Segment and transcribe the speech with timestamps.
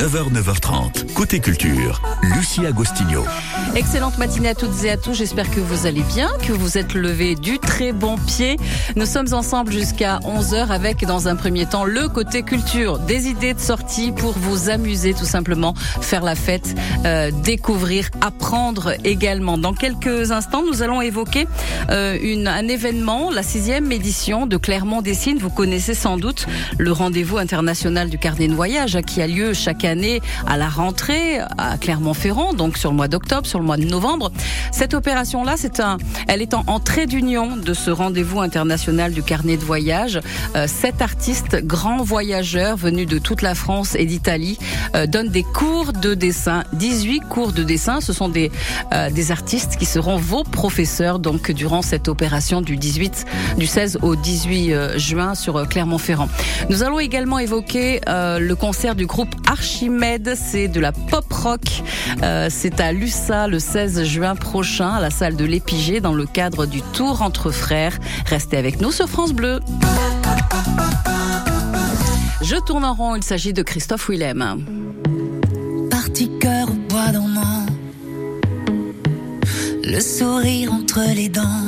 [0.00, 1.12] 9h, 9h30.
[1.12, 3.22] Côté culture, Lucie Agostinho.
[3.76, 5.12] Excellente matinée à toutes et à tous.
[5.12, 8.56] J'espère que vous allez bien, que vous êtes levés du très bon pied.
[8.96, 12.98] Nous sommes ensemble jusqu'à 11h avec, dans un premier temps, le côté culture.
[12.98, 18.94] Des idées de sortie pour vous amuser, tout simplement, faire la fête, euh, découvrir, apprendre
[19.04, 19.58] également.
[19.58, 21.46] Dans quelques instants, nous allons évoquer
[21.90, 25.38] euh, une, un événement, la sixième édition de Clermont-Dessines.
[25.38, 26.46] Vous connaissez sans doute
[26.78, 29.89] le rendez-vous international du carnet de voyage qui a lieu chaque année
[30.46, 34.30] à la rentrée à Clermont-Ferrand, donc sur le mois d'octobre, sur le mois de novembre.
[34.72, 35.98] Cette opération-là, c'est un,
[36.28, 40.20] elle est en entrée d'union de ce rendez-vous international du carnet de voyage.
[40.56, 44.58] Euh, sept artistes, grands voyageurs venus de toute la France et d'Italie,
[44.94, 46.64] euh, donnent des cours de dessin.
[46.74, 48.00] 18 cours de dessin.
[48.00, 48.50] Ce sont des,
[48.92, 53.26] euh, des artistes qui seront vos professeurs donc durant cette opération du 18,
[53.58, 56.28] du 16 au 18 euh, juin sur euh, Clermont-Ferrand.
[56.68, 59.34] Nous allons également évoquer le concert du groupe
[59.80, 60.34] Archimède.
[60.36, 61.62] C'est de la pop rock.
[62.22, 66.26] Euh, c'est à Lussa le 16 juin prochain à la salle de l'Épigé dans le
[66.26, 67.98] cadre du Tour entre frères.
[68.26, 69.60] Restez avec nous sur France Bleu.
[72.42, 73.16] Je tourne en rond.
[73.16, 74.66] Il s'agit de Christophe Willem.
[75.90, 77.64] Parti cœur au bois dormant,
[79.82, 81.66] le sourire entre les dents,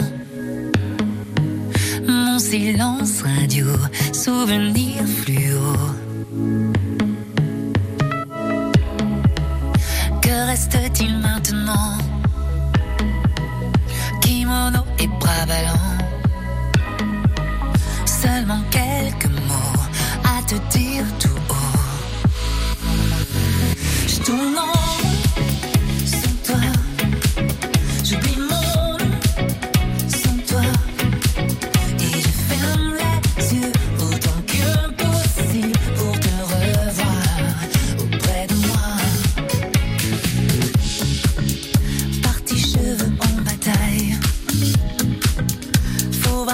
[2.06, 3.68] mon silence radio,
[4.12, 6.01] souvenir fluo.
[11.42, 11.98] Maintenant.
[14.20, 15.81] Kimono et bras ballants,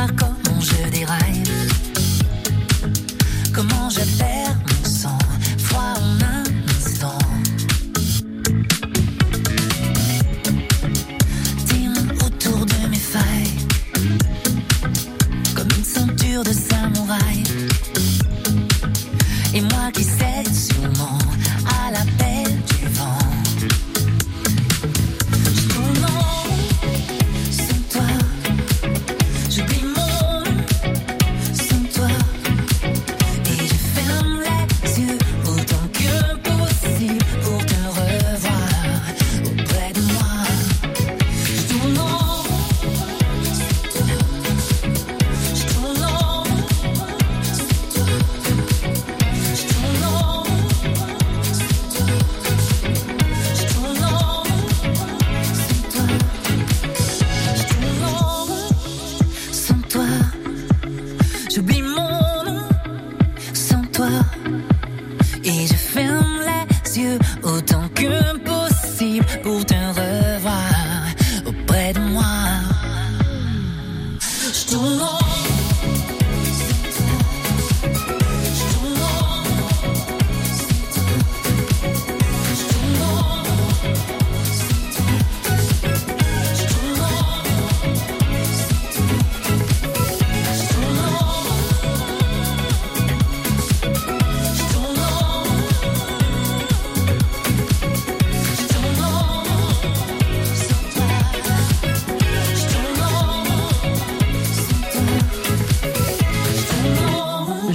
[0.09, 1.38] Faut voir comment je déraille.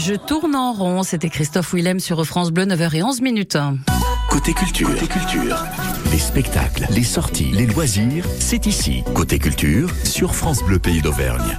[0.05, 1.03] Je tourne en rond.
[1.03, 3.57] C'était Christophe Willem sur France Bleu, 9h11 minutes.
[4.29, 5.63] Côté culture, Côté culture.
[6.11, 9.03] Les spectacles, les sorties, les loisirs, c'est ici.
[9.13, 11.57] Côté culture, sur France Bleu Pays d'Auvergne.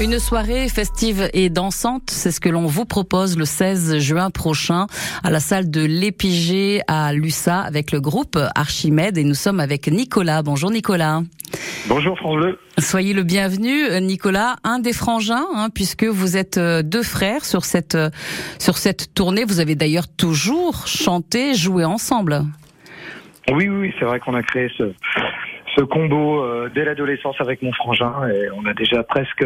[0.00, 4.86] Une soirée festive et dansante, c'est ce que l'on vous propose le 16 juin prochain
[5.24, 9.88] à la salle de l'Épigé à Lussa avec le groupe Archimède et nous sommes avec
[9.88, 10.44] Nicolas.
[10.44, 11.22] Bonjour Nicolas.
[11.88, 12.58] Bonjour France Bleu.
[12.78, 17.44] Soyez le bienvenu euh, Nicolas, un des frangins hein, puisque vous êtes euh, deux frères
[17.44, 18.10] sur cette euh,
[18.60, 19.44] sur cette tournée.
[19.44, 22.44] Vous avez d'ailleurs toujours chanté, joué ensemble.
[23.50, 24.92] Oui, oui, oui, c'est vrai qu'on a créé ce,
[25.76, 29.44] ce combo euh, dès l'adolescence avec mon frangin et on a déjà presque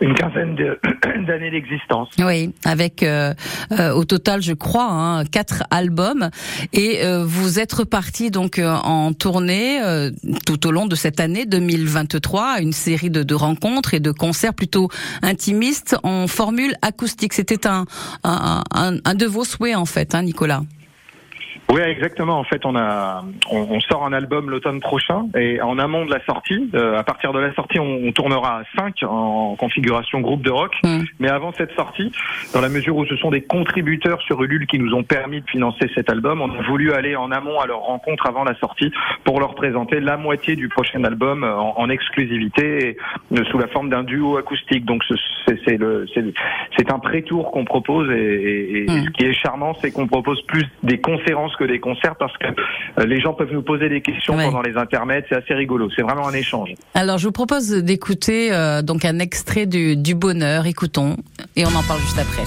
[0.00, 0.56] une quinzaine
[1.26, 2.08] d'années d'existence.
[2.18, 3.34] Oui, avec euh,
[3.72, 6.30] euh, au total, je crois, hein, quatre albums.
[6.72, 10.10] Et euh, vous êtes reparti donc euh, en tournée euh,
[10.46, 14.54] tout au long de cette année 2023, une série de, de rencontres et de concerts
[14.54, 14.88] plutôt
[15.22, 17.32] intimistes en formule acoustique.
[17.32, 17.84] C'était un,
[18.24, 20.62] un, un, un de vos souhaits en fait, hein, Nicolas?
[21.72, 22.38] Oui, exactement.
[22.38, 26.10] En fait, on a, on, on sort un album l'automne prochain et en amont de
[26.10, 30.20] la sortie, euh, à partir de la sortie, on, on tournera à 5 en configuration
[30.20, 30.74] groupe de rock.
[30.84, 30.98] Mm.
[31.18, 32.12] Mais avant cette sortie,
[32.52, 35.48] dans la mesure où ce sont des contributeurs sur Ulule qui nous ont permis de
[35.48, 38.92] financer cet album, on a voulu aller en amont à leur rencontre avant la sortie
[39.24, 42.96] pour leur présenter la moitié du prochain album euh, en, en exclusivité et,
[43.38, 44.84] euh, sous la forme d'un duo acoustique.
[44.84, 45.14] Donc ce-
[45.46, 46.06] c'est c'est le,
[46.76, 49.04] c'est un pré-tour qu'on propose et, et- et Mm.
[49.04, 52.46] ce qui est charmant, c'est qu'on propose plus des conférences que des concerts parce que
[52.46, 54.44] euh, les gens peuvent nous poser des questions Ouais.
[54.46, 55.24] pendant les intermèdes.
[55.28, 55.88] C'est assez rigolo.
[55.96, 56.70] C'est vraiment un échange.
[56.94, 60.66] Alors, je vous propose d'écouter euh, donc un extrait du, du bonheur.
[60.66, 61.16] Écoutons
[61.56, 62.42] et on en parle juste après.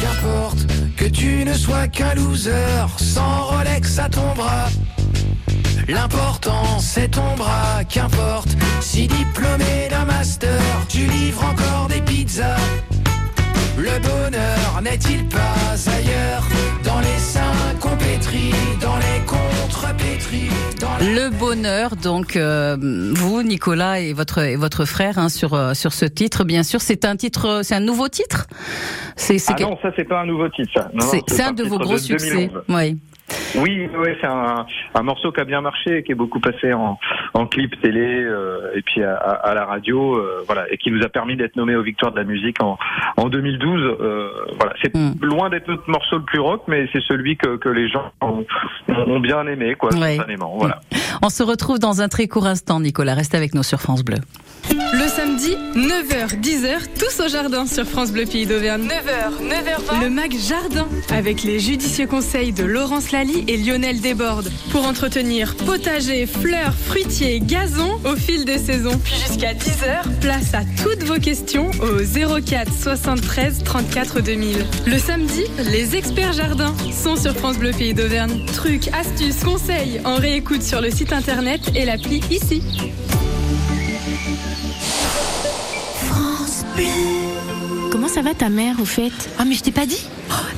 [0.00, 0.66] Qu'importe
[0.96, 4.68] que tu ne sois qu'un loser, sans Rolex à ton bras.
[5.88, 8.48] L'important c'est ton bras, qu'importe
[8.80, 11.91] si diplômé d'un master, tu livres encore des
[12.42, 12.56] pizzas.
[13.78, 16.46] Le bonheur n'est-il pas ailleurs
[16.84, 17.40] Dans les seins
[17.80, 20.50] qu'on pétrit, dans les contrepétris,
[20.80, 21.04] dans la...
[21.24, 22.76] Le bonheur, donc euh,
[23.14, 26.80] vous, Nicolas et votre et votre frère, hein, sur euh, sur ce titre, bien sûr,
[26.80, 28.46] c'est un titre, c'est un nouveau titre?
[29.16, 30.70] C'est c'est Ah que- non, ça c'est pas un nouveau titre.
[30.74, 30.90] Ça.
[30.94, 32.48] Non, non, c'est c'est un un de vos gros succès.
[32.48, 32.62] 2011.
[32.68, 32.98] Oui.
[33.56, 34.64] Oui, ouais, c'est un,
[34.94, 36.98] un morceau qui a bien marché, qui est beaucoup passé en,
[37.34, 40.90] en clip télé euh, et puis à, à- à la radio, euh, voilà, et qui
[40.90, 42.78] nous a permis d'être nommé aux Victoires de la musique en,
[43.18, 43.80] en 2012.
[44.00, 45.12] euh, voilà, c'est Mm.
[45.22, 48.44] loin d'être notre morceau le plus rock, mais c'est celui que, que les gens ont,
[48.88, 50.14] ont bien aimé, quoi, Ouais.
[50.14, 50.56] spontanément.
[50.58, 50.80] Voilà.
[51.22, 53.14] On se retrouve dans un très court instant, Nicolas.
[53.14, 54.18] Reste avec nous sur France Bleu.
[54.70, 58.82] Le samedi, 9h, 10h, tous au jardin sur France Bleu Pays d'Auvergne.
[58.82, 60.02] 9h, 9h20.
[60.02, 64.50] Le MAC Jardin, avec les judicieux conseils de Laurence Lally et Lionel Desbordes.
[64.70, 68.98] Pour entretenir potager, fleurs, fruitiers, gazon au fil des saisons.
[69.02, 74.66] Puis jusqu'à 10h, place à toutes vos questions au 04 73 34 2000.
[74.86, 78.44] Le samedi, les experts jardins sont sur France Bleu Pays d'Auvergne.
[78.54, 82.62] Trucs, astuces, conseils en réécoute sur le site internet et l'appli ici.
[87.90, 89.12] Comment ça va ta mère au fait?
[89.38, 90.04] Ah mais je t'ai pas dit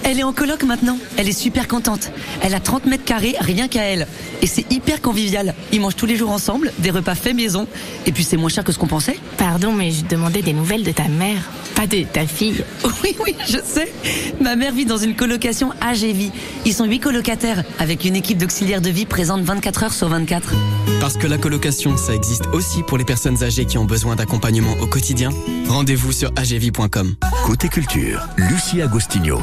[0.05, 0.99] Elle est en coloc maintenant.
[1.17, 2.11] Elle est super contente.
[2.43, 4.07] Elle a 30 mètres carrés rien qu'à elle.
[4.43, 5.55] Et c'est hyper convivial.
[5.73, 7.67] Ils mangent tous les jours ensemble, des repas faits maison.
[8.07, 9.19] Et puis c'est moins cher que ce qu'on pensait.
[9.37, 12.65] Pardon, mais je demandais des nouvelles de ta mère, pas de ta fille.
[13.03, 13.93] Oui, oui, je sais.
[14.41, 16.31] Ma mère vit dans une colocation AGV.
[16.65, 20.55] Ils sont huit colocataires avec une équipe d'auxiliaires de vie présente 24 heures sur 24.
[21.01, 24.75] Parce que la colocation, ça existe aussi pour les personnes âgées qui ont besoin d'accompagnement
[24.81, 25.31] au quotidien.
[25.69, 27.15] Rendez-vous sur agv.com.
[27.45, 29.39] Côté culture, Lucie Agostinho.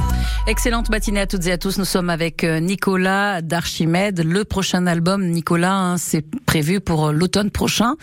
[0.47, 1.77] Excellente matinée à toutes et à tous.
[1.77, 4.23] Nous sommes avec euh, Nicolas d'Archimède.
[4.25, 7.97] Le prochain album, Nicolas, hein, c'est prévu pour euh, l'automne prochain.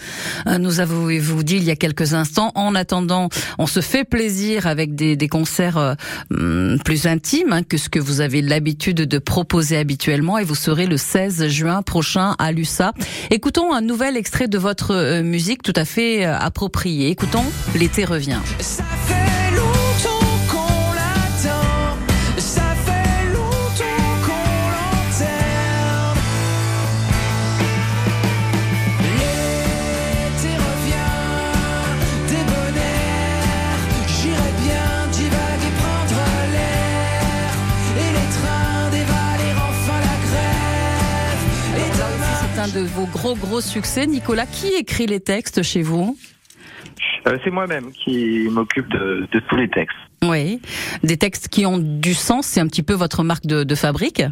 [0.47, 2.53] Euh, Nous avons vous dit il y a quelques instants.
[2.55, 3.29] En attendant,
[3.59, 5.95] on se fait plaisir avec des, des concerts euh,
[6.31, 10.39] hum, plus intimes hein, que ce que vous avez l'habitude de proposer habituellement.
[10.39, 12.93] Et vous serez le 16 juin prochain à l'USA.
[13.33, 17.09] Écoutons un nouvel extrait de votre musique tout à fait approprié.
[17.09, 18.39] Écoutons L'été revient.
[18.61, 19.28] Ça fait
[42.73, 44.07] de vos gros gros succès.
[44.07, 46.17] Nicolas, qui écrit les textes chez vous
[47.27, 49.97] Euh, c'est moi-même qui m'occupe de, de tous les textes.
[50.23, 50.61] Oui,
[51.03, 52.47] des textes qui ont du sens.
[52.47, 54.23] C'est un petit peu votre marque de, de fabrique.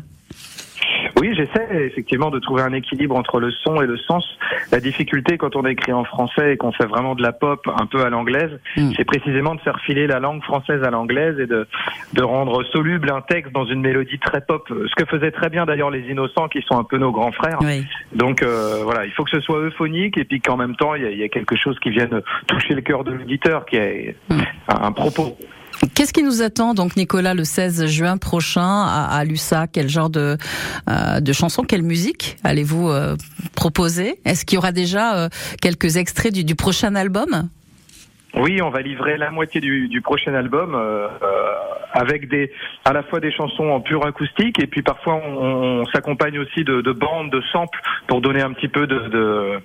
[1.20, 4.38] Oui, j'essaie effectivement de trouver un équilibre entre le son et le sens.
[4.70, 7.86] La difficulté quand on écrit en français et qu'on fait vraiment de la pop un
[7.86, 8.90] peu à l'anglaise, Mm.
[8.96, 11.66] c'est précisément de faire filer la langue française à l'anglaise et de,
[12.12, 14.68] de rendre soluble un texte dans une mélodie très pop.
[14.68, 17.58] Ce que faisaient très bien d'ailleurs les innocents qui sont un peu nos grands frères.
[17.62, 17.84] Oui.
[18.14, 21.10] Donc euh, voilà, il faut que ce soit euphonique et puis qu'en même temps il
[21.10, 24.40] y, y a quelque chose qui vienne toucher le cœur de l'auditeur, qui est Mm.
[24.68, 25.36] un, un propos.
[25.94, 30.38] Qu'est-ce qui nous attend donc, Nicolas, le 16 juin prochain à, à Quel genre de,
[30.88, 33.16] euh, de chansons, quelle musique allez-vous euh,
[33.54, 34.20] proposer?
[34.24, 35.28] Est-ce qu'il y aura déjà euh,
[35.60, 37.48] quelques extraits du prochain album?
[38.38, 41.52] Oui, on va livrer la moitié du, du prochain album euh, euh,
[41.92, 42.52] avec des
[42.84, 46.62] à la fois des chansons en pure acoustique et puis parfois on, on s'accompagne aussi
[46.62, 49.60] de, de bandes, de samples pour donner un petit peu de de,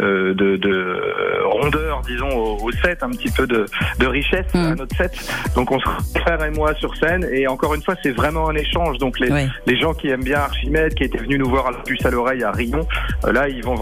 [0.00, 1.00] euh, de, de
[1.44, 3.64] rondeur, disons, au, au set, un petit peu de,
[4.00, 4.72] de richesse Mm.
[4.72, 5.12] à notre set.
[5.54, 5.88] Donc on se
[6.20, 8.98] frère et moi sur scène et encore une fois c'est vraiment un échange.
[8.98, 9.46] Donc les, Oui.
[9.66, 12.10] les gens qui aiment bien Archimède, qui étaient venus nous voir à la puce à
[12.10, 12.86] l'oreille à Rion,
[13.24, 13.76] euh, là ils vont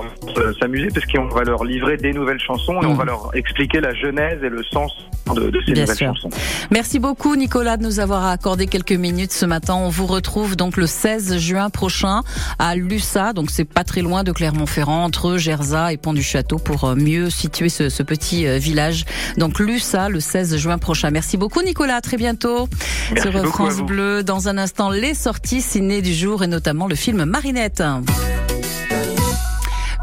[0.61, 2.99] s'amuser parce qu'on va leur livrer des nouvelles chansons et on Mhm.
[2.99, 3.95] va leur expliquer la
[4.35, 4.93] genèse et le sens
[5.35, 6.15] de, de ces Bien nouvelles sûr.
[6.15, 6.31] chansons.
[6.71, 9.75] Merci beaucoup Nicolas de nous avoir accordé quelques minutes ce matin.
[9.75, 12.23] On vous retrouve donc le 16 juin prochain
[12.59, 16.95] à Lussa, donc c'est pas très loin de Clermont-Ferrand, entre Gerza et Pont-du-Château pour euh,
[16.95, 19.05] mieux situer ce, ce petit euh, village.
[19.39, 21.11] Donc Lussa le 16 juin prochain.
[21.11, 22.69] Merci beaucoup Nicolas, à très bientôt
[23.13, 23.77] Merci sur à France.
[23.81, 24.23] Bleu.
[24.23, 27.83] Dans un instant, les sorties ciné du jour et notamment le film Marinette.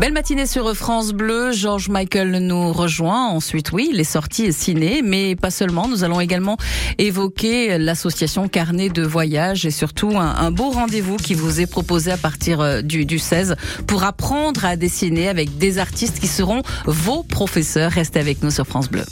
[0.02, 1.52] Belle matinée sur France Bleu.
[1.52, 3.28] George Michael nous rejoint.
[3.28, 5.88] Ensuite, oui, les sorties ciné, mais pas seulement.
[5.88, 6.58] Nous allons également
[6.98, 12.18] évoquer l'association Carnet de voyage et surtout un, beau rendez-vous qui vous est proposé à
[12.18, 13.56] partir euh, du 16
[13.86, 17.92] pour apprendre à dessiner avec des artistes qui seront vos professeurs.
[17.92, 19.04] Restez avec nous sur France Bleu.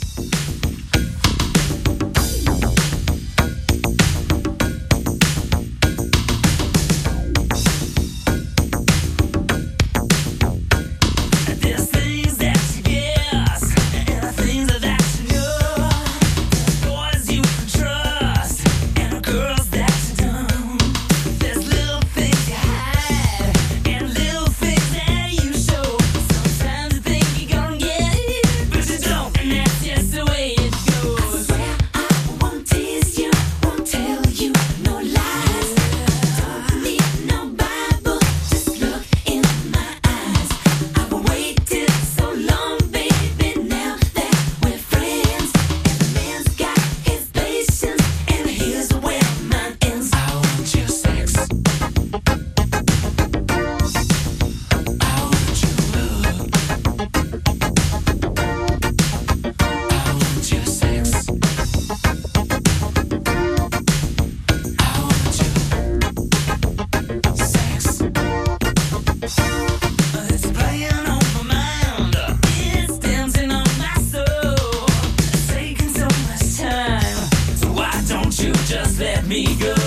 [79.44, 79.79] pretty girl.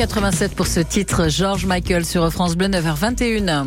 [0.00, 3.66] 87 pour ce titre George Michael sur France Bleu 9h21.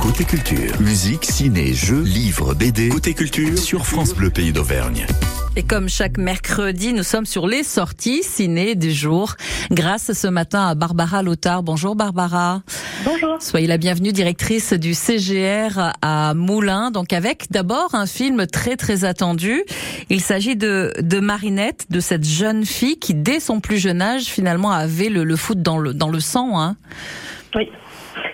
[0.00, 2.90] Côté culture, musique, ciné, jeux, livres, BD.
[2.90, 5.04] Côté culture sur France Bleu Pays d'Auvergne.
[5.58, 9.34] Et comme chaque mercredi, nous sommes sur les sorties ciné du jour.
[9.72, 11.64] Grâce ce matin à Barbara Lothar.
[11.64, 12.62] Bonjour Barbara.
[13.04, 13.42] Bonjour.
[13.42, 16.92] Soyez la bienvenue, directrice du CGR à Moulins.
[16.92, 19.64] Donc avec d'abord un film très très attendu.
[20.10, 24.26] Il s'agit de, de Marinette, de cette jeune fille qui dès son plus jeune âge
[24.26, 26.60] finalement avait le, le foot dans le, dans le sang.
[26.60, 26.76] Hein.
[27.56, 27.68] Oui.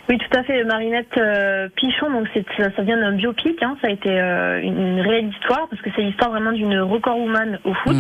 [0.09, 0.63] Oui, tout à fait.
[0.65, 3.63] Marinette euh, Pichon, donc ça, ça vient d'un biopic.
[3.63, 6.79] Hein, ça a été euh, une, une réelle histoire parce que c'est l'histoire vraiment d'une
[6.81, 7.97] record woman au foot.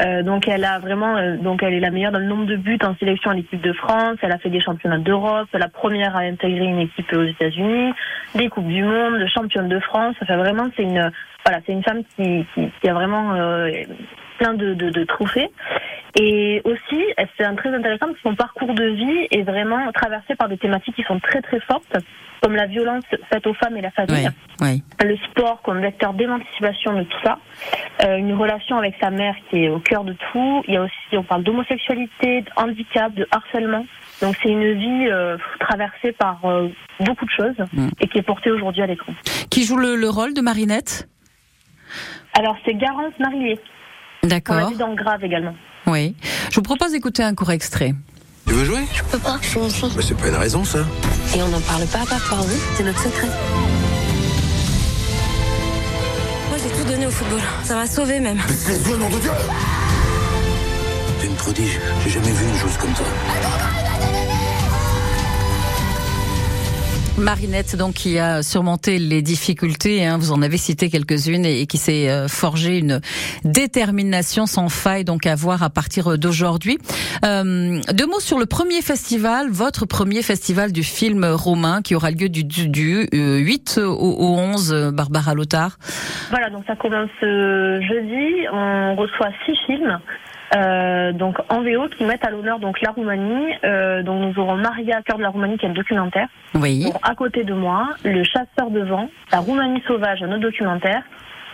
[0.00, 2.56] Euh, donc elle a vraiment, euh, donc elle est la meilleure dans le nombre de
[2.56, 4.16] buts en sélection à l'équipe de France.
[4.22, 7.92] Elle a fait des championnats d'Europe, la première à intégrer une équipe aux États-Unis,
[8.34, 10.16] des coupes du monde, championne de France.
[10.20, 11.12] Enfin vraiment, c'est une,
[11.44, 13.70] voilà, c'est une femme qui, qui, qui a vraiment euh,
[14.38, 15.50] plein de, de, de trophées.
[16.18, 20.34] Et aussi, elle- c'est très intéressant parce que son parcours de vie est vraiment traversé
[20.36, 21.96] par des thématiques qui sont très très fortes,
[22.42, 24.28] comme la violence faite aux femmes et la famille
[24.60, 24.82] Oui.
[25.02, 27.38] le sport comme vecteur d'émancipation de tout ça,
[28.04, 30.62] Euh, une relation avec sa mère qui est au cœur de tout.
[30.66, 33.86] Il y a aussi, on parle d'homosexualité, de handicap, de harcèlement.
[34.20, 36.68] Donc c'est une vie euh, traversée par euh,
[37.00, 37.88] beaucoup de choses Mm.
[38.00, 39.12] et qui est portée aujourd'hui à l'écran.
[39.50, 41.08] Qui joue le, le rôle de Marinette?
[42.36, 43.58] Alors c'est Garance Marillier.
[44.22, 44.70] On D'accord.
[44.70, 45.54] vu dans Grave également.
[45.86, 46.14] Oui.
[46.50, 47.94] Je vous propose d'écouter un court extrait.
[48.46, 48.80] Tu veux jouer?
[48.92, 49.90] Je peux pas, je suis une fille.
[49.96, 50.80] Mais c'est pas une raison, ça.
[51.34, 53.28] Et on n'en parle pas à papa, vous C'est notre secret.
[56.48, 57.40] Moi, j'ai tout donné au football.
[57.62, 58.38] Ça m'a sauvé même.
[61.20, 61.80] T'es une prodige.
[62.02, 63.06] J'ai jamais vu une chose comme toi.
[67.16, 71.78] Marinette, donc, qui a surmonté les difficultés, hein, vous en avez cité quelques-unes, et, qui
[71.78, 73.00] s'est euh, forgé une
[73.44, 76.78] détermination sans faille, donc à voir à partir d'aujourd'hui.
[77.24, 82.10] Euh, deux mots sur le premier festival, votre premier festival du film romain, qui aura
[82.10, 85.78] lieu du, du, du, euh, 8 au, au 11, euh, Barbara Lothar.
[86.30, 88.46] Voilà, donc ça commence euh, jeudi.
[88.52, 90.00] On reçoit six films.
[90.54, 93.54] Euh, donc en VO qui mettent à l'honneur donc la Roumanie.
[93.64, 96.28] Euh, donc nous aurons Maria, cœur de la Roumanie, qui est un documentaire.
[96.54, 96.84] Oui.
[96.84, 101.02] Donc, à côté de moi, Le chasseur de vent, La Roumanie sauvage, un autre documentaire,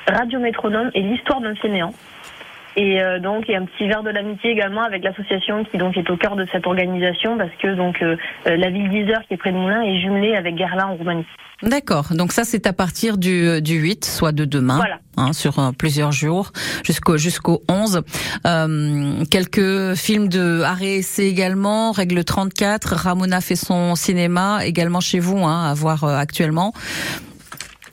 [0.06, 1.92] Radio Métronome et l'histoire d'un fainéant.
[2.76, 5.76] Et euh, donc il y a un petit verre de l'amitié également avec l'association qui
[5.78, 9.22] donc est au cœur de cette organisation parce que donc euh, euh, la ville d'Isère
[9.26, 11.26] qui est près de Moulins est jumelée avec Gerlin en Roumanie.
[11.62, 12.06] D'accord.
[12.12, 14.98] Donc ça, c'est à partir du, du 8, soit de demain, Voilà.
[15.18, 16.52] hein, sur euh, plusieurs jours,
[16.84, 18.00] jusqu'au jusqu'au 11.
[18.46, 25.36] Euh, quelques films de RSC également, Règle 34, Ramona fait son cinéma, également chez vous,
[25.44, 26.72] hein, à voir euh, actuellement.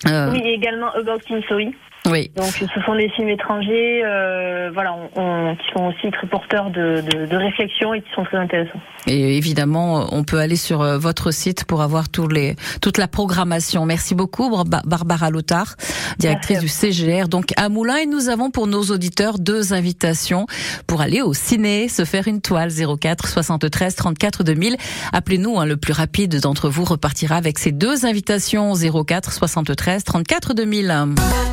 [0.07, 1.75] Euh, Oui, et également About Kinsoy.
[2.09, 2.31] Oui.
[2.35, 6.69] Donc ce sont des films étrangers, euh, voilà, on, on- qui sont aussi très porteurs
[6.71, 8.79] de, de, de réflexion et qui sont très intéressants.
[9.07, 13.07] Et évidemment, on peut aller sur euh, votre site pour avoir tous les, toute la
[13.07, 13.85] programmation.
[13.85, 15.75] Merci beaucoup, Bar- Barbara Lothar,
[16.19, 17.27] directrice du CGR.
[17.27, 20.45] Donc à Moulins, et nous avons pour nos auditeurs deux invitations
[20.87, 24.75] pour aller au ciné, se faire une toile 04 73 34 2000.
[25.13, 30.53] Appelez-nous, hein, le plus rapide d'entre vous repartira avec ces deux invitations 04 73 34
[30.53, 30.91] 2000.